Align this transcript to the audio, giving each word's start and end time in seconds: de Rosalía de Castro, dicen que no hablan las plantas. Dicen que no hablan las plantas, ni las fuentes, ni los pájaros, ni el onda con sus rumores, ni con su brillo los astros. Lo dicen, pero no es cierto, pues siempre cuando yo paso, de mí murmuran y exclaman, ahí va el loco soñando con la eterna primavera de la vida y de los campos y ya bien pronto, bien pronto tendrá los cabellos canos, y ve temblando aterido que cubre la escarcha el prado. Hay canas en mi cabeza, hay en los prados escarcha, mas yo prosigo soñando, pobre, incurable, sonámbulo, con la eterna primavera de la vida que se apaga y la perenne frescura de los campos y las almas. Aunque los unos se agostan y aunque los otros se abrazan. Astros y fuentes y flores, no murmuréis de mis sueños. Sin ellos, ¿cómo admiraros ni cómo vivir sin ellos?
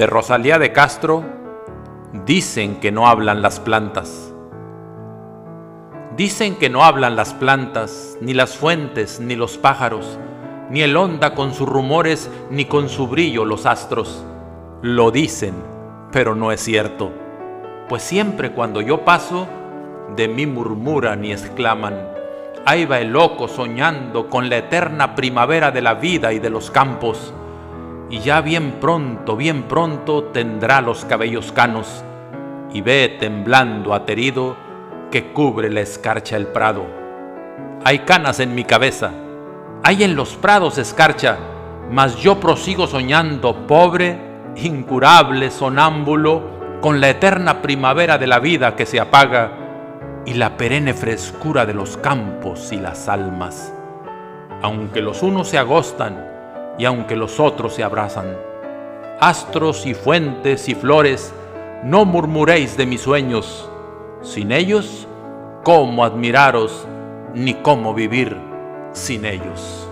de 0.00 0.06
Rosalía 0.06 0.58
de 0.58 0.72
Castro, 0.72 1.22
dicen 2.24 2.80
que 2.80 2.90
no 2.90 3.06
hablan 3.06 3.42
las 3.42 3.60
plantas. 3.60 4.32
Dicen 6.16 6.56
que 6.56 6.70
no 6.70 6.84
hablan 6.84 7.16
las 7.16 7.34
plantas, 7.34 8.16
ni 8.22 8.32
las 8.32 8.56
fuentes, 8.56 9.20
ni 9.20 9.36
los 9.36 9.58
pájaros, 9.58 10.18
ni 10.70 10.80
el 10.80 10.96
onda 10.96 11.34
con 11.34 11.52
sus 11.52 11.68
rumores, 11.68 12.30
ni 12.48 12.64
con 12.64 12.88
su 12.88 13.08
brillo 13.08 13.44
los 13.44 13.66
astros. 13.66 14.24
Lo 14.80 15.10
dicen, 15.10 15.52
pero 16.12 16.34
no 16.34 16.50
es 16.50 16.62
cierto, 16.62 17.12
pues 17.86 18.02
siempre 18.02 18.52
cuando 18.52 18.80
yo 18.80 19.04
paso, 19.04 19.48
de 20.16 20.28
mí 20.28 20.46
murmuran 20.46 21.26
y 21.26 21.32
exclaman, 21.32 22.08
ahí 22.64 22.86
va 22.86 23.00
el 23.00 23.12
loco 23.12 23.48
soñando 23.48 24.30
con 24.30 24.48
la 24.48 24.56
eterna 24.56 25.14
primavera 25.14 25.70
de 25.70 25.82
la 25.82 25.92
vida 25.92 26.32
y 26.32 26.38
de 26.38 26.48
los 26.48 26.70
campos 26.70 27.34
y 28.10 28.18
ya 28.18 28.40
bien 28.40 28.78
pronto, 28.80 29.36
bien 29.36 29.62
pronto 29.62 30.24
tendrá 30.24 30.80
los 30.80 31.04
cabellos 31.04 31.52
canos, 31.52 32.04
y 32.72 32.80
ve 32.80 33.16
temblando 33.20 33.94
aterido 33.94 34.56
que 35.10 35.32
cubre 35.32 35.70
la 35.70 35.80
escarcha 35.80 36.36
el 36.36 36.48
prado. 36.48 36.84
Hay 37.84 38.00
canas 38.00 38.40
en 38.40 38.54
mi 38.54 38.64
cabeza, 38.64 39.12
hay 39.84 40.02
en 40.02 40.16
los 40.16 40.34
prados 40.34 40.76
escarcha, 40.76 41.38
mas 41.90 42.16
yo 42.16 42.40
prosigo 42.40 42.86
soñando, 42.86 43.66
pobre, 43.66 44.18
incurable, 44.56 45.50
sonámbulo, 45.50 46.58
con 46.80 47.00
la 47.00 47.10
eterna 47.10 47.62
primavera 47.62 48.18
de 48.18 48.26
la 48.26 48.40
vida 48.40 48.74
que 48.74 48.86
se 48.86 48.98
apaga 48.98 49.52
y 50.24 50.34
la 50.34 50.56
perenne 50.56 50.94
frescura 50.94 51.64
de 51.66 51.74
los 51.74 51.96
campos 51.96 52.72
y 52.72 52.76
las 52.76 53.08
almas. 53.08 53.72
Aunque 54.62 55.00
los 55.00 55.22
unos 55.22 55.48
se 55.48 55.58
agostan 55.58 56.29
y 56.80 56.86
aunque 56.86 57.14
los 57.14 57.40
otros 57.40 57.74
se 57.74 57.84
abrazan. 57.84 58.38
Astros 59.20 59.84
y 59.84 59.92
fuentes 59.92 60.66
y 60.66 60.74
flores, 60.74 61.30
no 61.84 62.06
murmuréis 62.06 62.78
de 62.78 62.86
mis 62.86 63.02
sueños. 63.02 63.70
Sin 64.22 64.50
ellos, 64.50 65.06
¿cómo 65.62 66.06
admiraros 66.06 66.86
ni 67.34 67.52
cómo 67.52 67.92
vivir 67.92 68.34
sin 68.94 69.26
ellos? 69.26 69.89